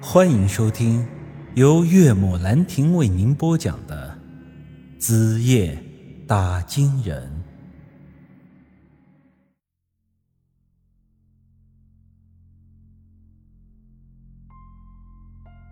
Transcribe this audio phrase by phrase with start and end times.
[0.00, 1.06] 欢迎收听
[1.54, 4.16] 由岳母兰亭为您播讲的
[5.00, 5.82] 《子夜
[6.28, 7.26] 打金人》。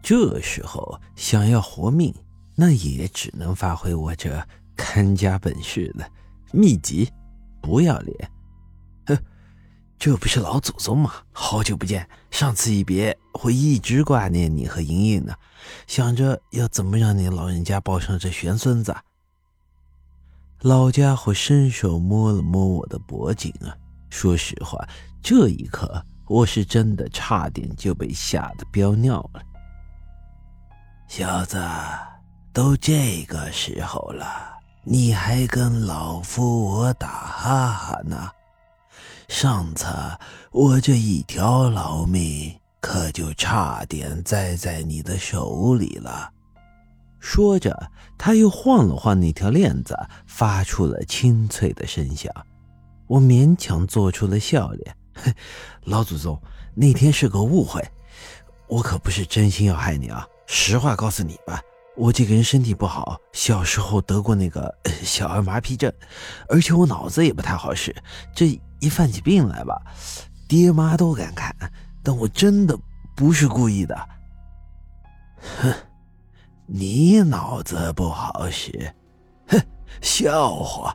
[0.02, 2.14] 这时候想要活命，
[2.56, 4.42] 那也只能发挥我这
[4.74, 6.08] 看家本事了。
[6.50, 7.10] 秘籍，
[7.60, 8.33] 不要脸！
[9.98, 11.12] 这不是老祖宗吗？
[11.32, 15.34] 好久不见，上次一别，会一直挂念你和莹莹呢，
[15.86, 18.94] 想着要怎么让你老人家抱上这玄孙子。
[20.60, 23.72] 老家伙伸手摸了摸我的脖颈啊，
[24.10, 24.78] 说实话，
[25.22, 29.42] 这一刻我是真的差点就被吓得飙尿了。
[31.08, 31.58] 小子，
[32.52, 34.26] 都这个时候了，
[34.82, 38.30] 你还跟老夫我打哈哈呢？
[39.36, 39.86] 上次
[40.52, 46.30] 我这一条老命可就差点栽在你的手里了。
[47.18, 52.32] 说着，他又晃了晃那条链子，发出了清脆的声响。
[53.08, 54.96] 我勉强做出了笑脸
[55.82, 56.40] ：“老祖宗，
[56.72, 57.84] 那天是个误会，
[58.68, 61.60] 我可不是真心要害你啊。”实话告诉你吧，
[61.96, 65.92] 我这个人身体不好，小时候得过那个小儿麻痹症，
[66.48, 67.92] 而且我脑子也不太好使。
[68.32, 69.80] 这一犯起病来吧，
[70.46, 71.54] 爹妈都敢看。
[72.02, 72.78] 但我真的
[73.16, 73.96] 不是故意的。
[75.58, 75.74] 哼，
[76.66, 78.94] 你脑子不好使？
[79.48, 79.58] 哼，
[80.02, 80.94] 笑话！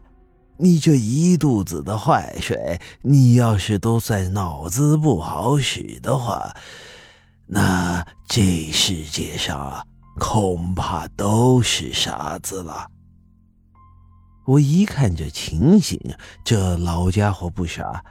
[0.58, 6.56] 你这一肚子的坏水，你要是都算脑子不好使的话。
[7.48, 9.84] 那这世界上
[10.20, 12.86] 恐怕都是傻子了。
[14.50, 16.00] 我一看这情形，
[16.44, 18.03] 这老家伙不傻，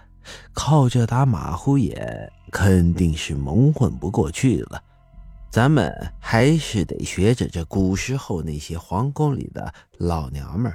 [0.52, 4.80] 靠这打马虎眼肯定是蒙混不过去了。
[5.50, 10.72] 咱们还是得学着这古时候那些皇宫里的老娘们，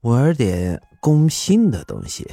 [0.00, 2.26] 玩点攻心的东西。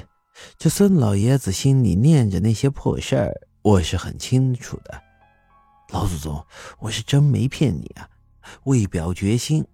[0.58, 3.34] 这孙老爷子心里念着那些破事儿，
[3.64, 5.02] 我是很清楚的。
[5.90, 6.42] 老祖宗，
[6.80, 8.08] 我是真没骗你啊！
[8.64, 9.66] 为表决心，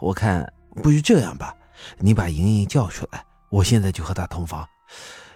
[0.00, 1.52] 我看不如这样吧，
[1.98, 4.68] 你把莹莹叫出来，我现在就和她同房，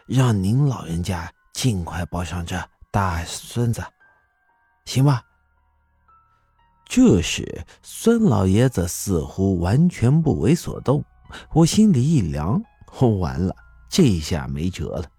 [0.06, 3.82] 让您老人家尽快抱上这大孙子，
[4.84, 5.22] 行吧？
[6.88, 11.04] 这时，孙老爷子似乎完全不为所动，
[11.52, 12.62] 我心里一凉，
[13.18, 13.54] 完了，
[13.88, 15.10] 这下没辙了。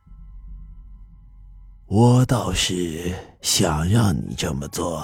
[1.87, 5.01] 我倒是想让你这么做，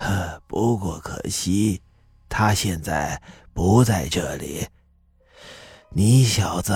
[0.00, 1.80] 呵，不过可惜，
[2.28, 3.20] 他现在
[3.52, 4.66] 不在这里。
[5.96, 6.72] 你小子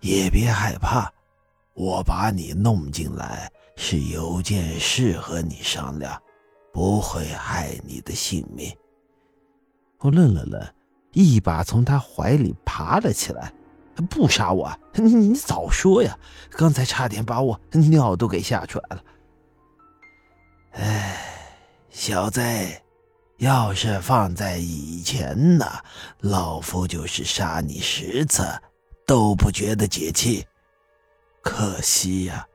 [0.00, 1.10] 也别害怕，
[1.72, 6.20] 我把你弄进来是有件事和你商量，
[6.70, 8.70] 不会害你的性命。
[10.00, 10.62] 我愣了愣，
[11.12, 13.50] 一把从他怀里爬了起来。
[14.10, 16.18] 不杀我，你你早说呀！
[16.50, 19.04] 刚才差点把我尿都给吓出来了。
[20.72, 21.16] 哎，
[21.88, 22.40] 小子，
[23.42, 25.66] 要是放在以前呢，
[26.20, 28.46] 老夫就是杀你十次
[29.04, 30.46] 都不觉得解气。
[31.42, 32.46] 可惜呀，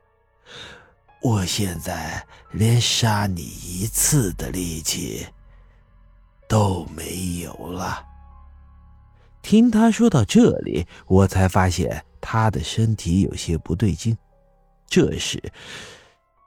[1.20, 5.26] 我现在连杀你一次的力气
[6.48, 8.02] 都没有了。
[9.42, 14.16] 听他说到这里，我才发现他的身体有些不对劲。
[14.88, 15.52] 这时，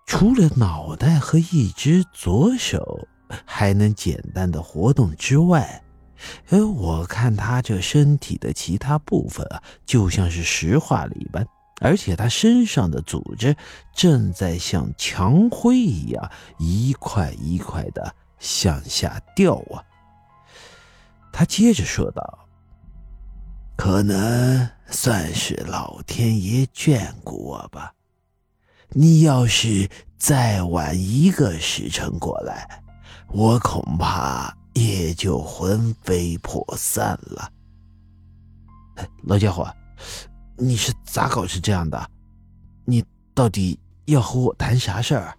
[0.08, 3.08] 除了脑袋和一只左手
[3.46, 5.84] 还能简单的活动之外，
[6.50, 11.46] 哎，我看他这身体的其他部分啊，就像是石化了一般，
[11.80, 13.56] 而且他身上的组织
[13.96, 19.84] 正在像墙灰一样一块一块的向下掉啊。
[21.32, 22.38] 他接着说道。
[23.78, 27.92] 可能算是老天爷眷顾我吧。
[28.90, 29.90] 你要是
[30.20, 32.84] 再晚一个时辰过来，
[33.34, 37.50] 我恐怕也就魂飞魄散了。
[39.24, 39.74] 老家伙，
[40.58, 42.10] 你是咋搞成这样的？
[42.86, 45.34] 你到底要和我谈啥事儿？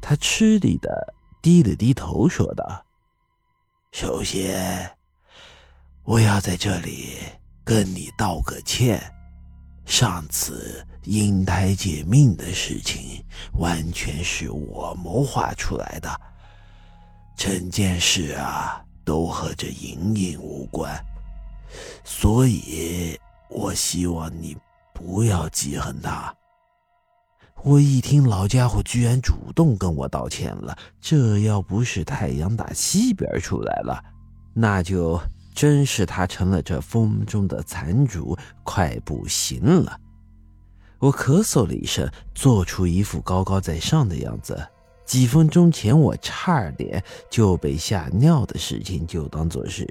[0.00, 2.84] 他吃力的低了低头，说道
[3.92, 4.90] ：“首先。”
[6.04, 7.16] 我要在这里
[7.64, 9.13] 跟你道个歉，
[9.84, 13.22] 上次英台解命的事情
[13.58, 16.20] 完全是我谋划出来的，
[17.36, 20.92] 整件事啊都和这莹莹无关，
[22.02, 23.18] 所以
[23.50, 24.56] 我希望你
[24.92, 26.34] 不要记恨她。
[27.62, 34.02] 我一听老家伙居然主动跟我道歉了，这要不是太阳打西边出来了，
[34.54, 35.20] 那就
[35.54, 40.00] 真是他成了这风中的残烛，快不行了。
[40.98, 44.66] 我咳嗽了一声，做出一副高高在上的样子。
[45.04, 49.86] 几分钟前我差点就被吓尿的事情，就当做是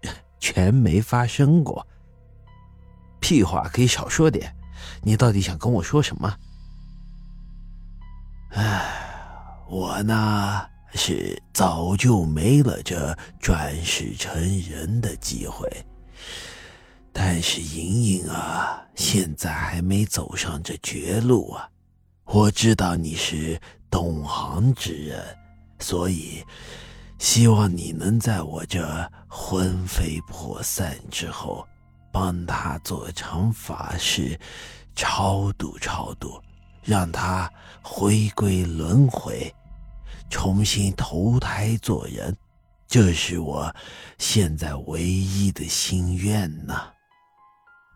[0.38, 1.86] 全没发生过。
[3.18, 4.54] 屁话可以少说点，
[5.02, 6.36] 你到底想跟我说什么？
[8.50, 15.68] 唉，我呢是早就没了这转世成人的机会，
[17.12, 21.68] 但是莹莹啊，现在还没走上这绝路啊。
[22.24, 25.22] 我知道你是懂行之人，
[25.78, 26.44] 所以
[27.18, 31.66] 希望你能在我这魂飞魄散之后，
[32.12, 34.38] 帮他做场法事，
[34.94, 36.40] 超度超度。
[36.84, 37.52] 让他
[37.82, 39.54] 回归轮回，
[40.30, 42.36] 重新投胎做人，
[42.86, 43.74] 这是我
[44.18, 46.92] 现在唯一的心愿呐。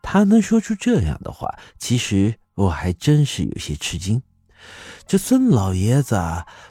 [0.03, 1.49] 他能说出这样的话，
[1.79, 4.23] 其实我还真是有些吃惊。
[5.07, 6.17] 这孙老爷子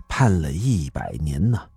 [0.08, 1.70] 盼了一百年呢，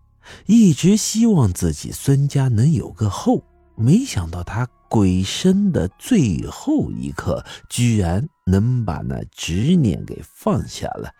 [0.47, 3.45] 一直希望自己孙家能有个后。
[3.77, 11.11] 没想到他鬼身的最后一刻，居然能把那执念给放下了。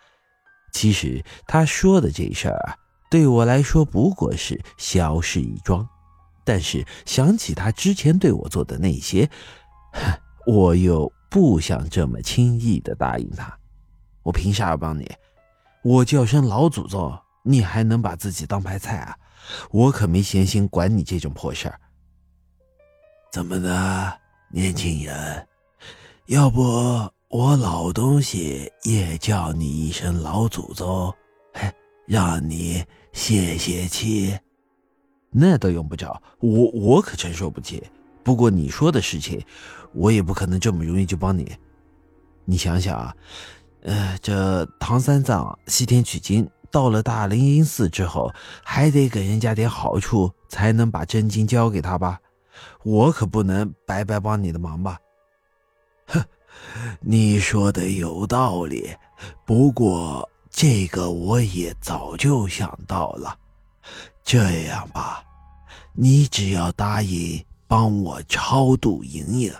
[0.75, 2.75] 其实他说的这事儿啊，
[3.09, 5.87] 对我来说不过是小事一桩，
[6.43, 9.29] 但是想起他之前对我做的那些，
[10.45, 13.57] 我又不想这么轻易的答应他。
[14.21, 15.09] 我凭啥要帮你？
[15.81, 19.17] 我叫声老祖宗，你还能把自己当白菜啊？
[19.71, 21.79] 我可没闲心管你这种破事儿。
[23.31, 24.19] 怎么的，
[24.51, 25.47] 年轻人？
[26.25, 31.11] 要不我老东西也叫你一声老祖宗，
[31.53, 31.69] 嘿，
[32.05, 32.83] 让你
[33.13, 34.37] 泄泄气？
[35.31, 37.83] 那倒用不着，我我可承受不起。
[38.23, 39.43] 不过你说的事情，
[39.91, 41.51] 我也不可能这么容易就帮你。
[42.45, 43.15] 你想想啊，
[43.81, 48.31] 呃，这唐三藏西天取经，到了大灵隐寺之后，
[48.63, 52.19] 还得给人家点好处，才能把真经交给他吧？
[52.83, 54.99] 我可不能白白帮你的忙吧？
[56.07, 56.23] 哼，
[56.99, 58.95] 你说的有道理，
[59.45, 63.37] 不过这个我也早就想到了。
[64.23, 65.23] 这样吧，
[65.93, 69.53] 你只要答应帮我超度莹莹，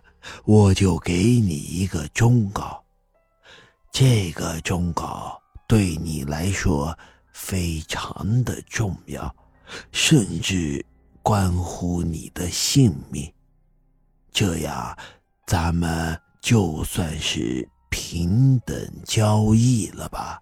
[0.45, 2.83] 我就给你一个忠告。
[3.91, 6.97] 这个忠告对你来说
[7.31, 9.35] 非常的重要，
[9.91, 10.85] 甚至。
[11.25, 13.33] 关乎你的性命，
[14.31, 14.95] 这样
[15.47, 16.15] 咱们
[16.45, 20.39] 就算是平等交易了吧？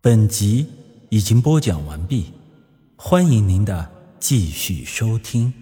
[0.00, 0.66] 本集
[1.10, 2.32] 已经播讲完毕，
[2.96, 5.52] 欢迎您的继续收听。